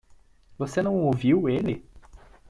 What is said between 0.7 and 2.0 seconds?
não ouviu ele?